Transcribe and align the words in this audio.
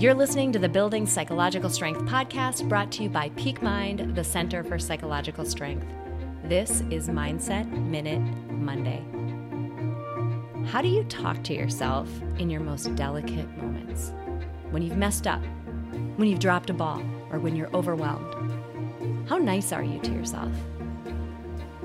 You're 0.00 0.14
listening 0.14 0.50
to 0.52 0.58
the 0.58 0.66
Building 0.66 1.06
Psychological 1.06 1.68
Strength 1.68 2.06
podcast 2.10 2.66
brought 2.70 2.90
to 2.92 3.02
you 3.02 3.10
by 3.10 3.28
Peak 3.36 3.60
Mind, 3.60 4.16
the 4.16 4.24
Center 4.24 4.64
for 4.64 4.78
Psychological 4.78 5.44
Strength. 5.44 5.86
This 6.44 6.82
is 6.90 7.10
Mindset 7.10 7.70
Minute 7.70 8.22
Monday. 8.50 9.04
How 10.70 10.80
do 10.80 10.88
you 10.88 11.04
talk 11.04 11.44
to 11.44 11.54
yourself 11.54 12.08
in 12.38 12.48
your 12.48 12.62
most 12.62 12.94
delicate 12.94 13.46
moments? 13.58 14.14
When 14.70 14.80
you've 14.80 14.96
messed 14.96 15.26
up, 15.26 15.42
when 16.16 16.30
you've 16.30 16.40
dropped 16.40 16.70
a 16.70 16.72
ball, 16.72 17.02
or 17.30 17.38
when 17.38 17.54
you're 17.54 17.76
overwhelmed? 17.76 19.28
How 19.28 19.36
nice 19.36 19.70
are 19.70 19.84
you 19.84 20.00
to 20.00 20.12
yourself? 20.12 20.50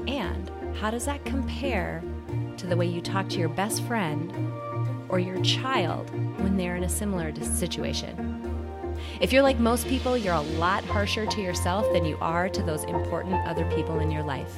And 0.08 0.50
how 0.78 0.90
does 0.90 1.04
that 1.04 1.26
compare 1.26 2.02
to 2.56 2.66
the 2.66 2.78
way 2.78 2.86
you 2.86 3.02
talk 3.02 3.28
to 3.28 3.40
your 3.40 3.50
best 3.50 3.84
friend 3.84 4.32
or 5.10 5.20
your 5.20 5.42
child 5.42 6.10
when 6.40 6.58
they're 6.58 6.76
in 6.76 6.84
a 6.84 6.90
similar 6.90 7.34
situation. 7.44 8.42
If 9.22 9.32
you're 9.32 9.44
like 9.44 9.60
most 9.60 9.88
people, 9.88 10.18
you're 10.18 10.34
a 10.34 10.42
lot 10.42 10.84
harsher 10.86 11.26
to 11.26 11.42
yourself 11.42 11.92
than 11.94 12.06
you 12.06 12.18
are 12.22 12.50
to 12.50 12.64
those 12.64 12.84
important 12.86 13.36
other 13.48 13.70
people 13.72 14.00
in 14.00 14.12
your 14.12 14.24
life. 14.24 14.58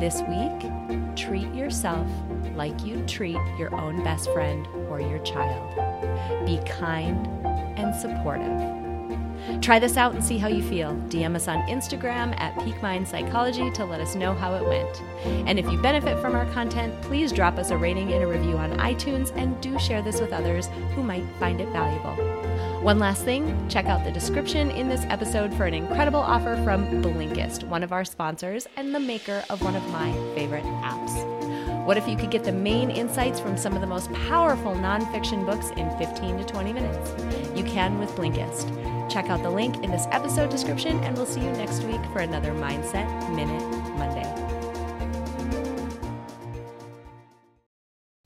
This 0.00 0.22
week, 0.22 1.16
treat 1.16 1.52
yourself 1.54 2.08
like 2.54 2.84
you'd 2.84 3.06
treat 3.06 3.38
your 3.58 3.74
own 3.74 4.02
best 4.02 4.30
friend 4.32 4.66
or 4.88 5.00
your 5.00 5.18
child. 5.20 5.74
Be 6.46 6.58
kind 6.66 7.26
and 7.78 7.94
supportive. 7.94 8.89
Try 9.60 9.78
this 9.78 9.96
out 9.96 10.14
and 10.14 10.24
see 10.24 10.38
how 10.38 10.48
you 10.48 10.62
feel. 10.62 10.94
DM 11.08 11.34
us 11.34 11.48
on 11.48 11.58
Instagram 11.68 12.38
at 12.40 12.54
PeakMind 12.56 13.06
Psychology 13.06 13.70
to 13.72 13.84
let 13.84 14.00
us 14.00 14.14
know 14.14 14.32
how 14.32 14.54
it 14.54 14.64
went. 14.64 15.02
And 15.48 15.58
if 15.58 15.70
you 15.70 15.80
benefit 15.80 16.20
from 16.20 16.34
our 16.34 16.46
content, 16.52 17.00
please 17.02 17.32
drop 17.32 17.58
us 17.58 17.70
a 17.70 17.76
rating 17.76 18.12
and 18.12 18.22
a 18.22 18.26
review 18.26 18.56
on 18.56 18.78
iTunes 18.78 19.34
and 19.36 19.60
do 19.60 19.78
share 19.78 20.02
this 20.02 20.20
with 20.20 20.32
others 20.32 20.68
who 20.94 21.02
might 21.02 21.24
find 21.38 21.60
it 21.60 21.68
valuable. 21.68 22.16
One 22.80 22.98
last 22.98 23.24
thing, 23.24 23.68
check 23.68 23.86
out 23.86 24.04
the 24.04 24.10
description 24.10 24.70
in 24.70 24.88
this 24.88 25.04
episode 25.10 25.52
for 25.52 25.66
an 25.66 25.74
incredible 25.74 26.20
offer 26.20 26.56
from 26.64 26.86
Blinkist, 27.02 27.64
one 27.64 27.82
of 27.82 27.92
our 27.92 28.06
sponsors 28.06 28.66
and 28.76 28.94
the 28.94 29.00
maker 29.00 29.44
of 29.50 29.60
one 29.60 29.76
of 29.76 29.86
my 29.90 30.12
favorite 30.34 30.64
apps. 30.64 31.49
What 31.90 31.98
if 31.98 32.06
you 32.06 32.16
could 32.16 32.30
get 32.30 32.44
the 32.44 32.52
main 32.52 32.88
insights 32.88 33.40
from 33.40 33.56
some 33.56 33.74
of 33.74 33.80
the 33.80 33.86
most 33.88 34.12
powerful 34.12 34.74
nonfiction 34.74 35.44
books 35.44 35.70
in 35.70 35.90
15 35.98 36.38
to 36.38 36.44
20 36.44 36.72
minutes? 36.72 37.58
You 37.58 37.64
can 37.64 37.98
with 37.98 38.10
Blinkist. 38.10 38.70
Check 39.10 39.28
out 39.28 39.42
the 39.42 39.50
link 39.50 39.74
in 39.82 39.90
this 39.90 40.06
episode 40.12 40.50
description, 40.50 41.00
and 41.00 41.16
we'll 41.16 41.26
see 41.26 41.40
you 41.40 41.50
next 41.50 41.82
week 41.82 42.00
for 42.12 42.20
another 42.20 42.52
Mindset 42.52 43.08
Minute 43.34 43.60
Monday. 43.98 44.22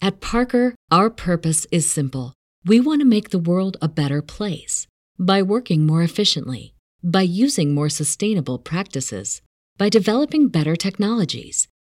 At 0.02 0.20
Parker, 0.20 0.74
our 0.90 1.08
purpose 1.08 1.66
is 1.72 1.90
simple. 1.90 2.34
We 2.66 2.80
want 2.80 3.00
to 3.00 3.06
make 3.06 3.30
the 3.30 3.38
world 3.38 3.78
a 3.80 3.88
better 3.88 4.20
place 4.20 4.86
by 5.18 5.40
working 5.40 5.86
more 5.86 6.02
efficiently, 6.02 6.74
by 7.02 7.22
using 7.22 7.72
more 7.72 7.88
sustainable 7.88 8.58
practices, 8.58 9.40
by 9.78 9.88
developing 9.88 10.48
better 10.48 10.76
technologies. 10.76 11.66